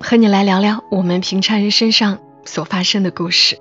[0.00, 3.58] 和你来聊聊我们平常人身上所发生的故事。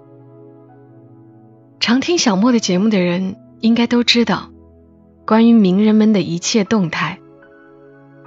[1.79, 4.49] 常听小莫的节目的人应该都知道，
[5.25, 7.19] 关于名人们的一切动态，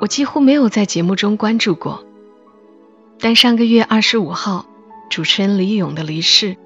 [0.01, 2.05] 我几乎没有在节目中关注过。
[3.19, 4.67] 但上个月二十五号，
[5.11, 6.57] 主持人李咏的离世，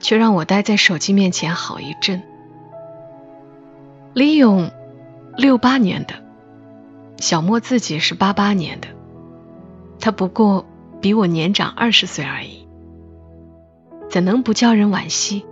[0.00, 2.22] 却让我待在手机面前好一阵。
[4.12, 4.70] 李咏，
[5.36, 6.14] 六八年的，
[7.18, 8.88] 小莫自己是八八年的，
[9.98, 10.66] 他不过
[11.00, 12.66] 比我年长二十岁而已，
[14.08, 15.44] 怎能不叫人惋惜？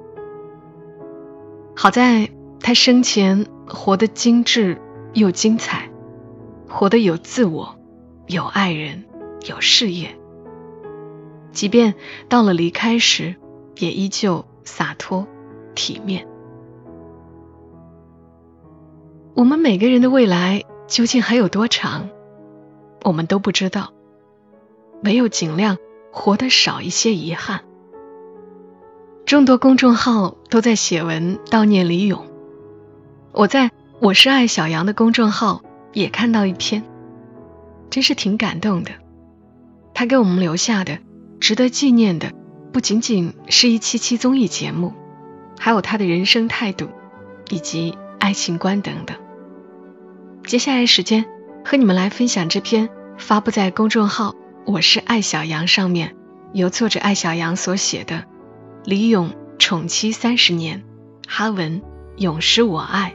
[1.76, 4.80] 好在他生前活得精致
[5.12, 5.90] 又精彩，
[6.68, 7.76] 活得有自我，
[8.26, 9.04] 有爱人，
[9.48, 10.16] 有事业，
[11.52, 11.94] 即便
[12.28, 13.34] 到了离开时，
[13.78, 15.26] 也依旧洒脱
[15.74, 16.26] 体面。
[19.34, 22.08] 我们每个人的未来究竟还有多长，
[23.02, 23.93] 我们都不知道。
[25.04, 25.76] 唯有尽量
[26.10, 27.60] 活得少一些遗憾。
[29.26, 32.26] 众多公众号都在写文悼念李咏，
[33.32, 36.82] 我在我是爱小杨的公众号也看到一篇，
[37.90, 38.92] 真是挺感动的。
[39.92, 40.98] 他给我们留下的
[41.38, 42.32] 值得纪念的，
[42.72, 44.92] 不仅仅是一期期综艺节目，
[45.58, 46.88] 还有他的人生态度
[47.50, 49.16] 以及爱情观等等。
[50.46, 51.24] 接下来时间
[51.64, 54.34] 和你们来分享这篇发布在公众号
[54.66, 56.16] “我是爱小羊”上面，
[56.54, 58.16] 由作者爱小羊所写的
[58.84, 60.82] 《李咏宠妻三十年，
[61.28, 61.82] 哈文
[62.16, 63.14] 永失我爱》，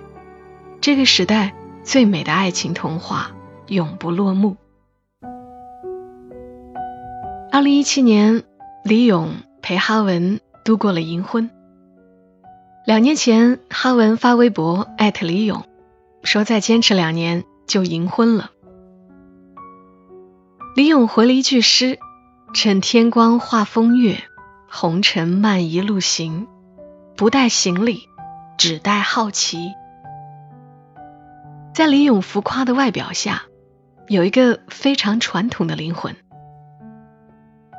[0.79, 3.31] 这个时代最美的爱情童话
[3.67, 4.57] 永不落幕。
[7.51, 8.43] 二零一七年，
[8.83, 9.31] 李咏
[9.63, 11.49] 陪哈文度过了银婚。
[12.85, 15.63] 两年前，哈文发微博艾特李咏。
[16.21, 18.51] 说再坚持两年就银婚了。
[20.79, 21.99] 李咏回了一句诗
[22.55, 24.23] ：“趁天光画风月，
[24.69, 26.47] 红尘漫一路行，
[27.17, 28.07] 不带行李，
[28.57, 29.73] 只带好奇。”
[31.75, 33.43] 在李咏浮夸的外表下，
[34.07, 36.15] 有一个非常传统的灵魂。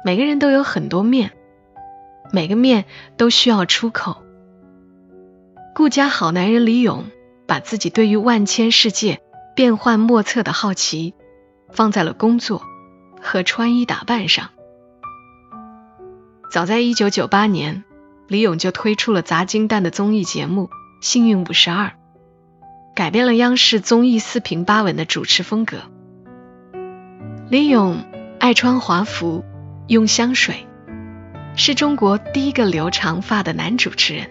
[0.04, 1.30] 每个人都有很多面，
[2.30, 2.84] 每个面
[3.16, 4.22] 都需要出口。
[5.74, 7.06] 顾家好男人李咏。
[7.46, 9.22] 把自己对于万千世界
[9.56, 11.14] 变幻莫测的好奇，
[11.72, 12.62] 放在了工作
[13.20, 14.50] 和穿衣打扮上。
[16.50, 17.84] 早在一九九八年，
[18.26, 20.64] 李咏就推出了砸金蛋的综艺节目
[21.00, 21.86] 《幸运五十二》，
[22.94, 25.78] 改变了央视综艺四平八稳的主持风格。
[27.48, 28.04] 李咏
[28.38, 29.44] 爱穿华服，
[29.86, 30.66] 用香水，
[31.56, 34.30] 是中国第一个留长发的男主持人。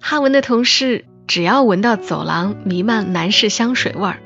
[0.00, 1.06] 哈文的同事。
[1.28, 4.20] 只要闻到走廊弥漫男士香水味儿，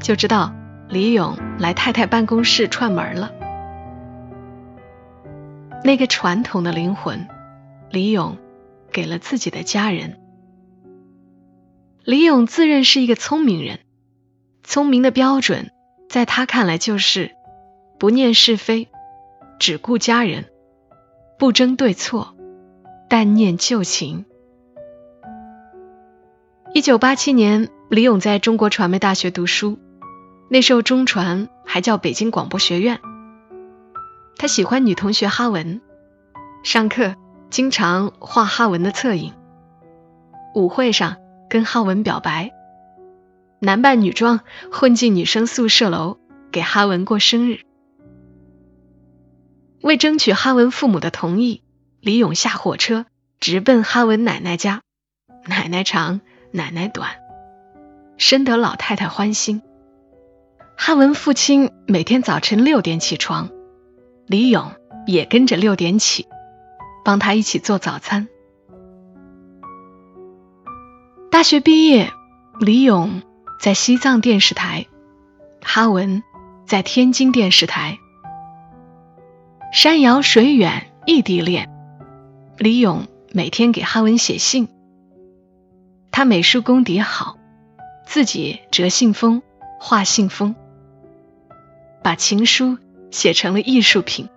[0.00, 0.52] 就知道
[0.90, 3.32] 李咏来太太办公室串门了。
[5.84, 7.28] 那个传统的灵魂，
[7.90, 8.36] 李咏
[8.90, 10.18] 给了自己的家人。
[12.02, 13.78] 李咏自认是一个聪明人，
[14.64, 15.70] 聪明的标准
[16.08, 17.30] 在他看来就是
[18.00, 18.88] 不念是非，
[19.60, 20.46] 只顾家人，
[21.38, 22.34] 不争对错，
[23.08, 24.24] 但念旧情。
[26.74, 29.78] 一九八七年，李咏在中国传媒大学读书，
[30.52, 33.00] 那时候中传还叫北京广播学院。
[34.36, 35.80] 他喜欢女同学哈文，
[36.64, 37.14] 上课
[37.50, 39.32] 经常画哈文的侧影，
[40.54, 41.18] 舞会上
[41.48, 42.50] 跟哈文表白，
[43.60, 44.40] 男扮女装
[44.72, 46.18] 混进女生宿舍楼
[46.50, 47.60] 给哈文过生日。
[49.82, 51.62] 为争取哈文父母的同意，
[52.00, 53.06] 李勇下火车
[53.38, 54.82] 直奔哈文奶奶家，
[55.46, 56.20] 奶奶长。
[56.52, 57.08] 奶奶短，
[58.18, 59.62] 深得老太太欢心。
[60.82, 63.50] 哈文父亲每天早晨六点起床，
[64.26, 64.72] 李咏
[65.06, 66.26] 也跟着六点起，
[67.04, 68.28] 帮他一起做早餐。
[71.30, 72.10] 大学毕业，
[72.60, 73.20] 李咏
[73.60, 74.86] 在西藏电视台，
[75.62, 76.22] 哈文
[76.66, 77.98] 在天津电视台。
[79.74, 81.68] 山遥水远，异地恋，
[82.56, 84.66] 李咏每天给哈文写信。
[86.10, 87.36] 他美术功底好，
[88.06, 89.42] 自己折信封、
[89.78, 90.56] 画信封，
[92.02, 92.78] 把情书
[93.10, 94.28] 写成了艺术品。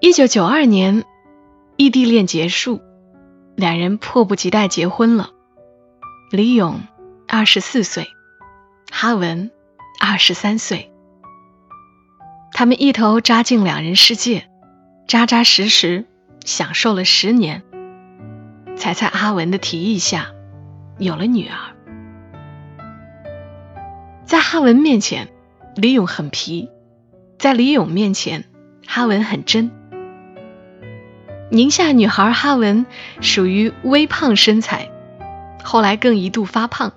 [0.00, 1.04] 一九九二年，
[1.76, 2.80] 异地恋结束，
[3.56, 5.30] 两人迫不及待结婚了。
[6.30, 6.80] 李咏
[7.28, 8.08] 二十四岁，
[8.90, 9.50] 哈文
[10.00, 10.90] 二十三岁。
[12.52, 14.48] 他们一头扎进两人世界，
[15.08, 16.06] 扎扎实实
[16.44, 17.62] 享受了十年，
[18.76, 20.32] 才在阿文的提议下
[20.98, 21.73] 有了女儿。
[24.26, 25.28] 在哈文面前，
[25.76, 26.68] 李咏很皮；
[27.38, 28.44] 在李咏面前，
[28.86, 29.70] 哈文很真。
[31.50, 32.86] 宁夏女孩哈文
[33.20, 34.90] 属于微胖身材，
[35.62, 36.94] 后来更一度发胖。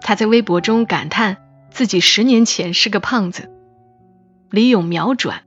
[0.00, 1.36] 她在微博中感叹
[1.70, 3.50] 自己十年前是个胖子。
[4.50, 5.42] 李咏秒转，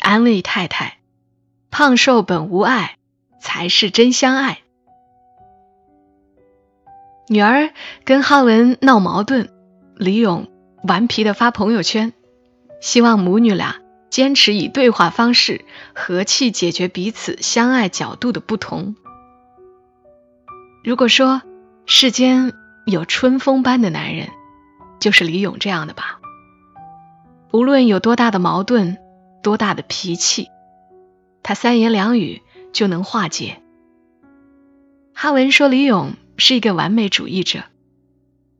[0.00, 0.98] 安慰太太
[1.70, 2.96] ：“胖瘦本无碍，
[3.40, 4.60] 才是真相爱。”
[7.28, 7.70] 女儿
[8.04, 9.50] 跟哈文闹矛盾，
[9.98, 10.48] 李咏
[10.84, 12.12] 顽皮的发朋友圈，
[12.80, 13.76] 希望母女俩。
[14.10, 18.96] 坚持以对话方式和气解决彼此相爱角度的不同。
[20.82, 21.42] 如果说
[21.84, 22.54] 世间
[22.86, 24.30] 有春风般的男人，
[24.98, 26.20] 就是李咏这样的吧。
[27.52, 28.96] 无论有多大的矛盾，
[29.42, 30.48] 多大的脾气，
[31.42, 32.40] 他三言两语
[32.72, 33.62] 就能化解。
[35.12, 37.64] 哈文说李咏是一个完美主义者，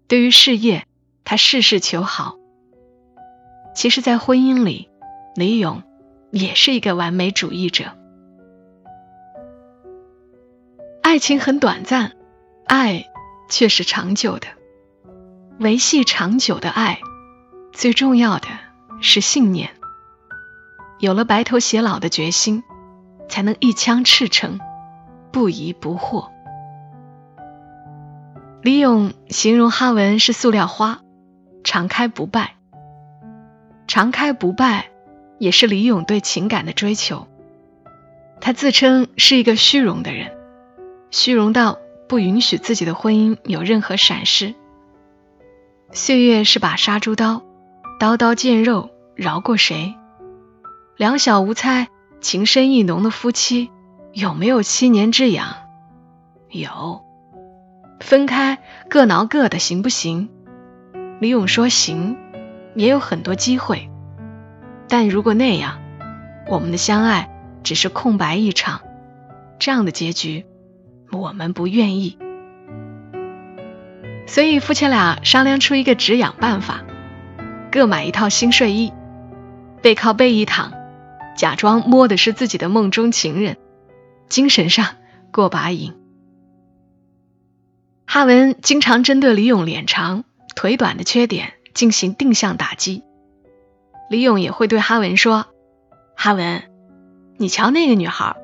[0.09, 0.87] 对于事业，
[1.29, 2.37] 他事事求好。
[3.75, 4.89] 其实，在婚姻里，
[5.35, 5.83] 李咏
[6.31, 7.85] 也是一个完美主义者。
[11.03, 12.17] 爱情很短暂，
[12.67, 13.05] 爱
[13.51, 14.47] 却是长久的。
[15.61, 16.99] 维系长久的爱，
[17.75, 18.49] 最重要的
[19.03, 19.73] 是信念。
[20.99, 22.63] 有了白头偕老的决心，
[23.29, 24.59] 才能一腔赤诚，
[25.31, 26.31] 不疑不惑。
[28.63, 31.03] 李咏形容哈文是塑料花，
[31.71, 32.55] 常开不败，
[33.87, 34.87] 常开不败。
[35.37, 37.29] 也是李咏对情感的追求。
[38.41, 40.33] 他自称是一个虚荣的人，
[41.11, 41.79] 虚荣到
[42.09, 44.55] 不允许自己的婚姻有任何闪失。
[45.93, 47.43] 岁月是把杀猪刀，
[48.01, 49.95] 刀刀见肉，饶过谁？
[50.97, 51.89] 两小无猜，
[52.23, 53.71] 情深意浓的夫妻，
[54.15, 55.55] 有没有七年之痒？
[56.49, 57.03] 有。
[58.01, 60.31] 分开各挠各的，行不行？
[61.21, 62.17] 李咏说行，
[62.75, 63.91] 也有很多机会。
[64.89, 65.81] 但如果那样，
[66.47, 67.29] 我们的相爱
[67.63, 68.83] 只是空白一场，
[69.59, 70.47] 这样的结局，
[71.11, 72.19] 我们不愿意。
[74.27, 76.85] 所以夫妻俩商量出一个止痒办法，
[77.73, 78.93] 各买一套新睡衣，
[79.83, 80.73] 背靠背一躺，
[81.37, 83.57] 假装摸的是自己的梦中情人，
[84.29, 84.87] 精神上
[85.33, 85.95] 过把瘾。
[88.07, 90.25] 哈文经常针对李咏脸长
[90.59, 93.05] 腿短的缺点进行定向打击。
[94.11, 95.47] 李咏也会对哈文说
[96.19, 96.65] ：“哈文，
[97.37, 98.35] 你瞧那个女孩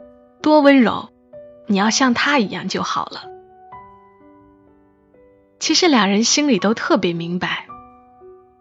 [0.41, 1.09] 多温柔，
[1.67, 3.25] 你要像她一样就好了。”
[5.59, 7.67] 其实两人心里都特别明白，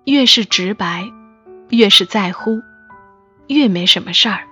[0.04, 1.12] 越是直白，
[1.70, 2.60] 越是在乎，
[3.46, 4.48] 越没什么事儿。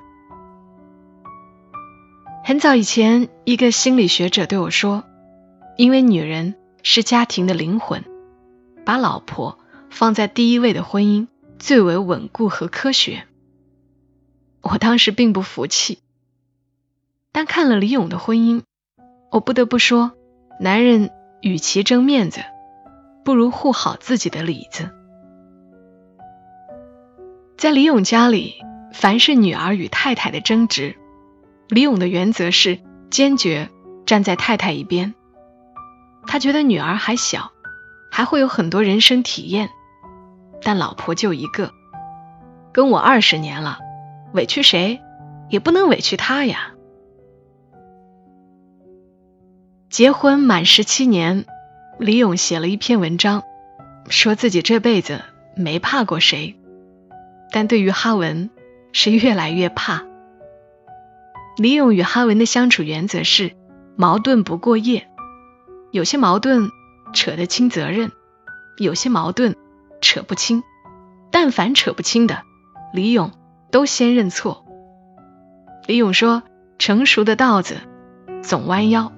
[2.43, 5.03] 很早以前，一个心理学者对我说
[5.75, 8.05] ：“因为女人是家庭的灵魂，
[8.85, 11.27] 把老婆放在第一位的婚姻。”
[11.61, 13.27] 最为稳固和科学。
[14.61, 15.99] 我当时并不服气，
[17.31, 18.63] 但看了李咏的婚姻，
[19.29, 20.13] 我不得不说，
[20.59, 22.41] 男人与其争面子，
[23.23, 24.89] 不如护好自己的里子。
[27.57, 28.55] 在李咏家里，
[28.91, 30.95] 凡是女儿与太太的争执，
[31.69, 32.79] 李咏的原则是
[33.11, 33.69] 坚决
[34.07, 35.13] 站在太太一边。
[36.25, 37.51] 他觉得女儿还小，
[38.11, 39.69] 还会有很多人生体验。
[40.61, 41.71] 但老婆就一个，
[42.71, 43.79] 跟我二十年了，
[44.33, 45.01] 委屈谁
[45.49, 46.73] 也不能委屈她呀。
[49.89, 51.45] 结婚满十七年，
[51.99, 53.43] 李咏写了一篇文章，
[54.09, 55.21] 说自己这辈子
[55.55, 56.55] 没怕过谁，
[57.51, 58.51] 但对于哈文
[58.93, 60.03] 是越来越怕。
[61.57, 63.51] 李咏与哈文的相处原则是
[63.97, 65.07] 矛盾不过夜，
[65.91, 66.69] 有些矛盾
[67.13, 68.11] 扯得清责任，
[68.77, 69.55] 有些矛盾。
[70.01, 70.63] 扯不清，
[71.31, 72.41] 但凡扯不清的，
[72.91, 73.31] 李勇
[73.69, 74.65] 都先认错。
[75.85, 76.41] 李勇说
[76.79, 77.77] ：“成熟的稻子
[78.41, 79.11] 总弯腰，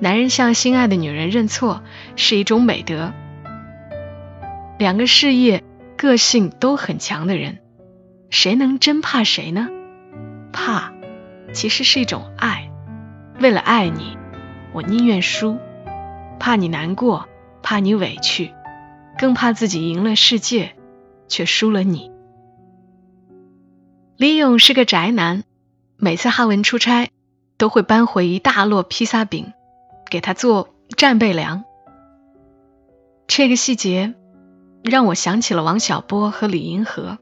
[0.00, 1.82] 男人向心爱的女人认错
[2.14, 3.14] 是一种美德。
[4.78, 5.64] 两个事业、
[5.96, 7.60] 个性都很强的人，
[8.28, 9.68] 谁能真怕谁呢？
[10.52, 10.92] 怕，
[11.54, 12.70] 其实是一种爱。
[13.40, 14.18] 为了爱你，
[14.74, 15.58] 我宁愿输，
[16.42, 17.28] 怕你难过，
[17.62, 18.52] 怕你委屈。”
[19.18, 20.74] 更怕自己赢了世界，
[21.28, 22.10] 却输了你。
[24.16, 25.44] 李勇是个宅男，
[25.98, 27.10] 每次哈文出差，
[27.58, 29.52] 都会搬回一大摞披萨饼，
[30.10, 31.62] 给他做战备粮。
[33.28, 34.14] 这个细节
[34.82, 37.18] 让我想起了王小波和李银河。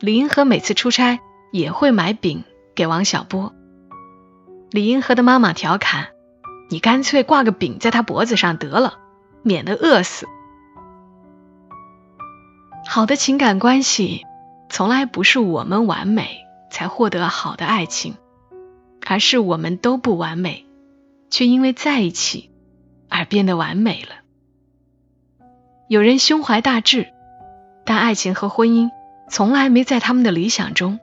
[0.00, 1.20] 李银河每次出差
[1.52, 3.52] 也会买饼给王小波。
[4.70, 6.08] 李银河的妈妈调侃
[6.68, 8.98] ：“你干脆挂个饼在他脖子上得了，
[9.42, 10.26] 免得饿死。”
[12.88, 14.22] 好的情感关系
[14.68, 16.38] 从来不是我们完美
[16.70, 18.14] 才获得好的爱情，
[19.04, 20.66] 而是我们都不完美，
[21.28, 22.50] 却因为在一起
[23.08, 24.16] 而变得完美了。
[25.88, 27.08] 有人胸怀大志，
[27.84, 28.90] 但爱情和婚姻
[29.28, 30.98] 从来没在他们的理想中。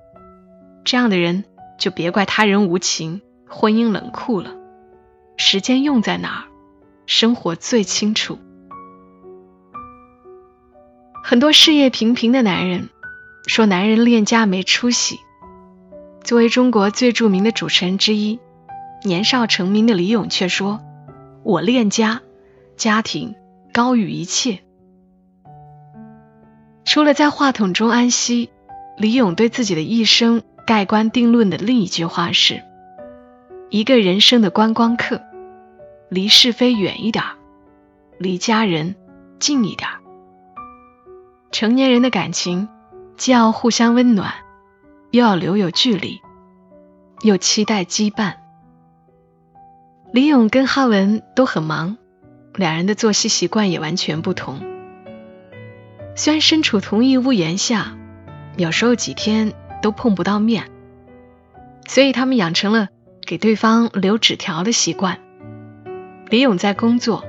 [0.85, 1.45] 这样的人
[1.77, 4.51] 就别怪他人无情，婚姻冷酷了。
[5.37, 6.43] 时间用在哪儿，
[7.05, 8.39] 生活最清楚。
[11.23, 12.89] 很多事业平平的男人
[13.47, 15.17] 说男人恋家没出息。
[16.23, 18.39] 作为中国最著名的主持人之一，
[19.03, 20.79] 年少成名的李咏却说
[21.43, 22.21] ：“我恋家，
[22.77, 23.35] 家庭
[23.73, 24.59] 高于一切。”
[26.85, 28.49] 除了在话筒中安息，
[28.97, 32.63] 李咏对自己的一生盖棺定论的另一句话是
[33.73, 35.19] ：“一个人生的观光客，
[36.07, 37.31] 离是非远一点儿，
[38.19, 38.93] 离家人
[39.39, 39.99] 近一点儿。
[41.51, 42.69] 成年人的感情，
[43.17, 44.31] 既要互相温暖，
[45.09, 46.21] 又要留有距离，
[47.23, 48.35] 又期待羁绊。”
[50.13, 51.97] 李咏跟哈文都很忙，
[52.53, 54.59] 两人的作息习惯也完全不同。
[56.15, 57.97] 虽然身处同一屋檐下，
[58.55, 59.51] 有时候几天
[59.81, 60.69] 都碰不到面，
[61.87, 62.89] 所以他们养成了
[63.25, 65.19] 给对方留纸条的习惯。
[66.29, 67.25] 李勇在工作，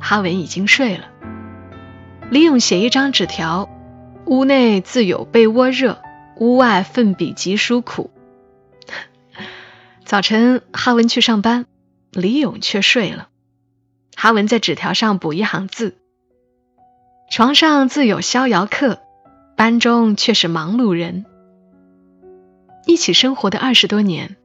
[0.00, 1.06] 哈文已经睡了。
[2.30, 3.68] 李勇写一张纸条
[4.26, 6.00] ：“屋内自有被窝热，
[6.36, 8.10] 屋外奋笔疾书苦。
[10.04, 11.66] ”早晨，哈文去上班，
[12.10, 13.28] 李勇却睡了。
[14.16, 15.96] 哈文在纸条上补一行字。
[17.30, 19.00] 床上自有逍遥客，
[19.56, 21.24] 班中却是忙碌人。
[22.86, 24.36] 一起生活的二十多年，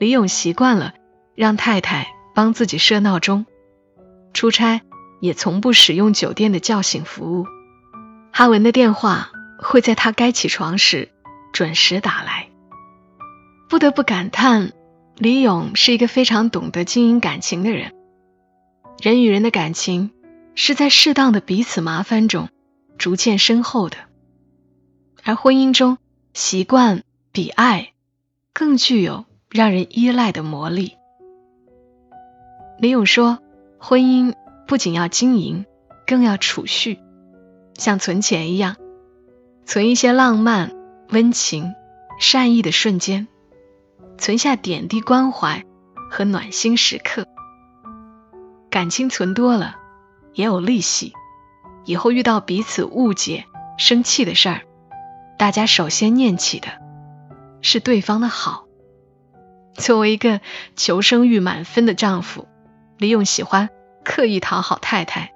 [0.00, 0.94] 李勇习惯了
[1.34, 3.44] 让太太帮自己设闹钟，
[4.32, 4.80] 出差
[5.20, 7.46] 也从不使用酒店的叫醒服务。
[8.32, 11.10] 哈文的电话会在他该起床时
[11.52, 12.48] 准时打来。
[13.68, 14.72] 不得不感叹，
[15.18, 17.92] 李勇是一个非常懂得经营感情的人。
[19.02, 20.10] 人与人的感情。
[20.56, 22.50] 是在适当的彼此麻烦中
[22.98, 23.96] 逐渐深厚的，
[25.22, 25.96] 而婚姻中
[26.34, 27.02] 习惯
[27.32, 27.92] 比爱
[28.52, 30.96] 更具有让人依赖的魔力。
[32.78, 33.38] 李勇说
[33.78, 34.34] ：“婚姻
[34.66, 35.66] 不仅要经营，
[36.06, 36.98] 更要储蓄，
[37.74, 38.76] 像存钱一样，
[39.64, 40.72] 存一些浪漫、
[41.10, 41.74] 温情、
[42.18, 43.28] 善意的瞬间，
[44.18, 45.64] 存下点滴关怀
[46.10, 47.26] 和暖心时刻。
[48.70, 49.76] 感情存多了。”
[50.32, 51.12] 也有利息，
[51.84, 54.60] 以后遇到彼此误解、生气的事儿，
[55.36, 56.68] 大家首先念起的
[57.62, 58.66] 是对方的好。
[59.74, 60.40] 作为一个
[60.76, 62.46] 求生欲满分的丈夫，
[62.98, 63.70] 李勇喜欢
[64.04, 65.32] 刻意讨好太太，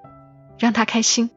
[0.59, 1.31] 让她开心，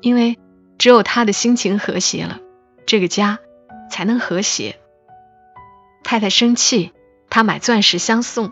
[0.00, 0.38] 因为
[0.78, 2.38] 只有他的心情和谐了，
[2.86, 3.38] 这个家
[3.90, 4.78] 才能和谐。
[6.02, 6.92] 太太生气，
[7.28, 8.50] 他买钻石相送；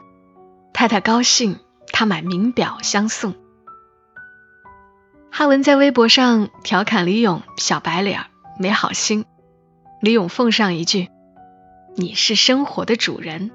[0.74, 1.58] 太太高兴，
[1.92, 3.34] 他买名表相送。
[5.30, 8.26] 哈文在微博上调侃李勇小白脸
[8.58, 9.24] 没好心，
[10.02, 11.08] 李勇奉上一句
[11.96, 13.50] ：“你是生活的主人。”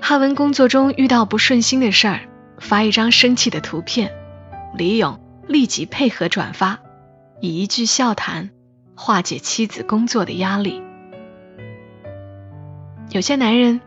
[0.00, 2.20] 哈文工作中遇到不顺心的事儿，
[2.58, 4.12] 发一张生气的图片，
[4.74, 6.80] 李勇立即配合转发，
[7.40, 8.50] 以一句笑谈
[8.96, 10.82] 化解妻子工作的压力。
[13.10, 13.80] 有些男人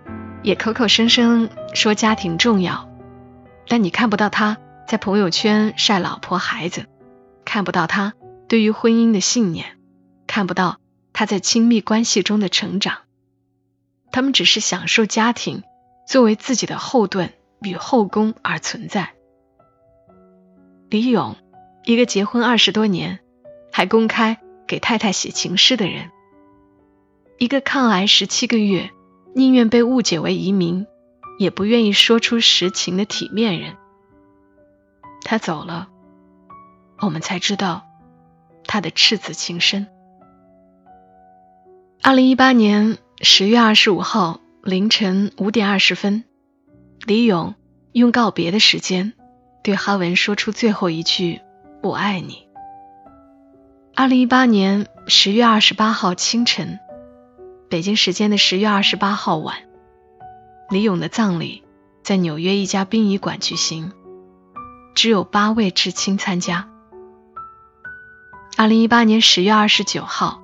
[0.43, 2.89] 也口口声声说家庭重要，
[3.67, 4.58] 但你看不到他。
[4.86, 6.86] 在朋友圈晒老婆孩子，
[7.46, 8.13] 看不到他
[8.50, 9.77] 对于婚姻的信念，
[10.27, 10.77] 看不到
[11.13, 12.98] 他在亲密关系中的成长。
[14.12, 15.63] 他们只是享受家庭
[16.05, 19.13] 作为自己的后盾与后宫而存在。
[20.89, 21.36] 李勇，
[21.86, 23.19] 一个结婚二十多年
[23.72, 26.12] 还公开给太太写情诗的人，
[27.39, 28.91] 一个抗癌十七个月
[29.33, 30.86] 宁愿被误解为移民，
[31.39, 33.75] 也不愿意说出实情的体面人。
[35.24, 35.88] 他走了，
[37.00, 37.86] 我们才知道
[38.65, 39.88] 他的赤子情深。
[42.03, 46.24] 二零一八年十月二十五号凌晨五点二十分，
[47.05, 47.53] 李勇
[47.91, 49.12] 用告别的时间
[49.62, 51.41] 对哈文说出最后一句
[51.84, 52.48] “我爱你”。
[53.93, 56.79] 二零一八年十月二十八号清晨，
[57.70, 59.58] 北京时间的十月二十八号晚，
[60.70, 61.65] 李咏的葬礼
[62.01, 63.91] 在纽约一家殡仪馆举行，
[64.96, 66.70] 只有八位至亲参加。
[68.55, 70.41] 二零一八年十月二十九号，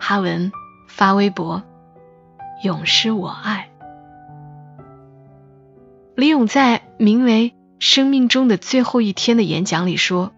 [0.00, 0.50] 哈文
[0.88, 1.62] 发微博
[2.62, 3.68] ：“永失我爱。”
[6.16, 10.32] 李咏在名为《生命中的最后一天》的演讲里说：“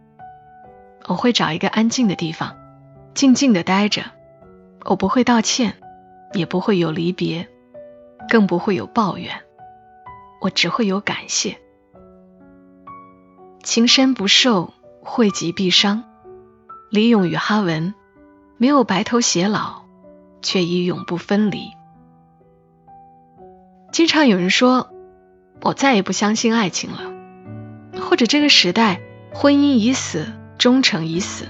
[1.07, 2.57] 我会找一个安静的地方，
[3.15, 4.03] 静静的待着。
[4.85, 5.77] 我不会道歉。”
[6.35, 7.49] 也不会有离别，
[8.29, 9.31] 更不会有抱怨，
[10.41, 11.59] 我只会有感谢。
[13.63, 16.03] 情深不寿，惠及必伤。
[16.91, 17.95] 李咏与哈文
[18.59, 19.85] 没有白头偕老，
[20.43, 21.69] 却已永不分离。
[23.95, 24.91] 经常有人说，
[25.63, 27.15] 我再也不相信爱情了，
[28.01, 29.01] 或者这个时代
[29.33, 31.47] 婚姻已死，忠诚已死。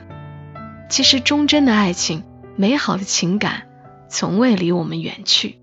[0.90, 2.22] 其实，忠贞的爱情，
[2.54, 3.62] 美好的情感。
[4.10, 5.58] 从未离我们远去，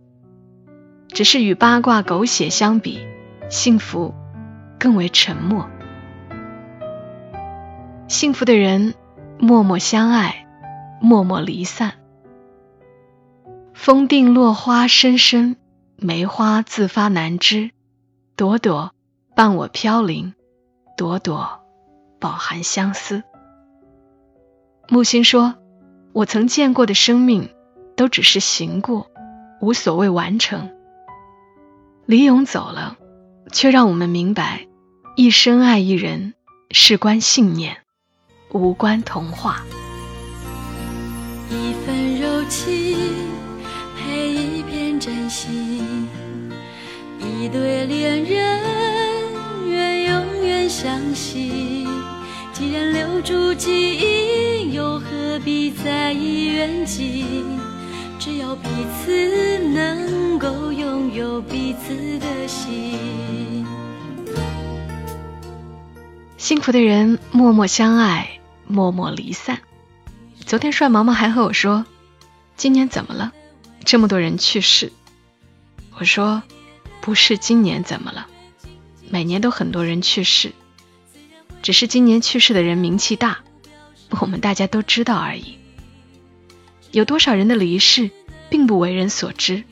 [1.09, 3.05] 只是与八卦狗血相比，
[3.47, 4.15] 幸福
[4.79, 5.69] 更为沉默。
[8.07, 8.95] 幸福的人
[9.37, 10.47] 默默相爱，
[10.99, 11.93] 默默离散。
[13.75, 15.57] 风定落花深深，
[16.03, 17.69] 梅花自发难枝。
[18.35, 18.91] 朵朵
[19.35, 20.33] 伴我飘零，
[20.97, 21.61] 朵朵
[22.19, 23.21] 饱含相思。
[24.89, 25.53] 木心说
[26.11, 27.49] ：“我曾见过的生命。”
[27.95, 29.11] 都只是行过，
[29.59, 30.71] 无所谓完成。
[32.07, 32.97] 李勇走了，
[33.51, 34.65] 却让我们明白：
[35.15, 36.33] 一生爱一人，
[36.71, 37.77] 事关信念，
[38.51, 39.63] 无关童话。
[41.51, 42.97] 一份柔情
[43.99, 45.70] 配一片真心，
[47.41, 48.61] 一对恋人
[49.67, 51.87] 愿永远相惜。
[52.53, 57.43] 既然留住记忆，又何必在意远近？
[58.19, 63.65] 只要彼此能够拥有彼此的心。
[66.37, 69.61] 幸福的人默默相爱，默默离散。
[70.45, 71.87] 昨天帅毛毛还和我说
[72.55, 73.31] ：“今年怎么了？
[73.83, 74.93] 这么多人去世。”
[75.97, 76.43] 我说
[77.01, 78.27] ：“不是今年怎么了，
[79.09, 80.53] 每年都很多人去世，
[81.61, 83.39] 只是今年去世的人名气大，
[84.21, 85.57] 我们大家都知道而已。”
[86.91, 88.11] 有多少人的离世
[88.49, 89.63] 并不为人所知，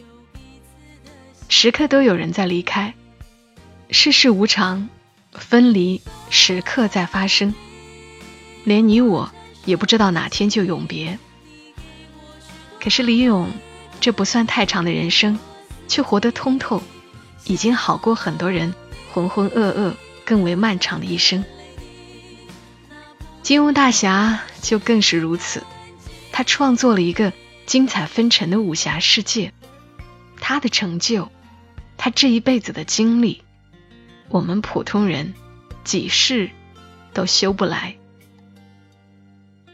[1.50, 2.94] 时刻都有人在离开，
[3.92, 4.90] 世事无常，
[5.34, 7.54] 分离时刻在发生，
[8.64, 9.32] 连你我
[9.66, 11.20] 也不知道哪天就永别。
[12.80, 13.52] 可是李勇
[14.00, 15.38] 这不算太长的人生，
[15.90, 16.82] 却活得通透，
[17.46, 18.74] 已经好过很多人
[19.14, 19.94] 浑浑噩噩
[20.26, 21.44] 更为漫长的一生。
[23.42, 25.64] 金庸大侠就更是如此。
[26.32, 27.34] 他创作了一个
[27.66, 29.52] 精彩纷呈的武侠世界，
[30.40, 31.30] 他的成就，
[31.98, 33.44] 他这一辈子的经历，
[34.30, 35.34] 我们普通人
[35.84, 36.50] 几世
[37.14, 37.98] 都修不来。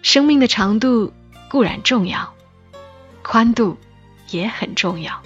[0.01, 1.13] 生命的长度
[1.49, 2.33] 固然重要，
[3.21, 3.77] 宽度
[4.29, 5.21] 也很重要，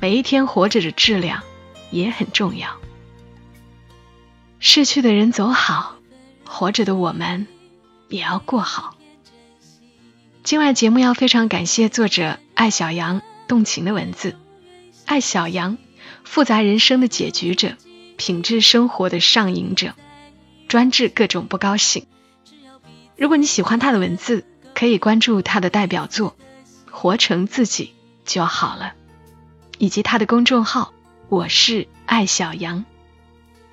[0.00, 1.42] 每一天活着的质量
[1.90, 2.80] 也很重要。
[4.58, 5.96] 逝去的人走好，
[6.46, 7.46] 活着的我们
[8.08, 8.96] 也要过好。
[10.42, 14.36] 今晚节目要非常感谢作者艾小羊动情的文字，
[15.04, 15.76] 艾小羊，
[16.24, 17.76] 复杂人生的解局者，
[18.16, 19.92] 品质生活的上瘾者，
[20.66, 22.06] 专治各种不高兴。
[23.18, 26.34] 如果你喜欢他的文字，可以关注他的代表作
[26.90, 28.94] 《活成自己就好了》，
[29.80, 30.92] 以及他的公众号
[31.30, 32.84] “我是艾小羊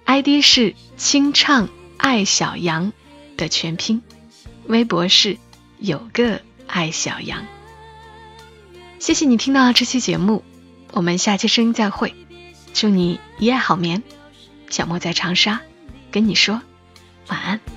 [0.06, 1.68] ”，ID 是清唱
[1.98, 2.94] 艾小羊
[3.36, 4.02] 的全拼，
[4.66, 5.38] 微博是
[5.78, 6.42] 有个。
[6.70, 7.46] 爱小羊，
[9.00, 10.44] 谢谢你听到这期节目，
[10.92, 12.14] 我们下期声音再会，
[12.74, 14.04] 祝你一夜好眠。
[14.70, 15.62] 小莫在长沙，
[16.12, 16.62] 跟你说
[17.30, 17.77] 晚安。